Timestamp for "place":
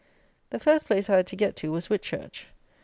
0.87-1.11